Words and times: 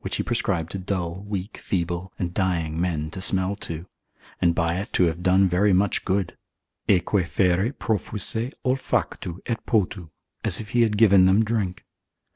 which 0.00 0.16
he 0.16 0.24
prescribed 0.24 0.72
to 0.72 0.76
dull, 0.78 1.20
weak, 1.28 1.56
feeble, 1.56 2.12
and 2.18 2.34
dying 2.34 2.80
men 2.80 3.12
to 3.12 3.20
smell 3.20 3.54
to, 3.54 3.86
and 4.40 4.52
by 4.52 4.74
it 4.74 4.92
to 4.92 5.04
have 5.04 5.22
done 5.22 5.48
very 5.48 5.72
much 5.72 6.04
good, 6.04 6.36
aeque 6.88 7.24
fere 7.28 7.72
profuisse 7.74 8.52
olfactu, 8.64 9.38
et 9.46 9.64
potu, 9.66 10.10
as 10.42 10.58
if 10.58 10.70
he 10.70 10.82
had 10.82 10.98
given 10.98 11.26
them 11.26 11.44
drink. 11.44 11.84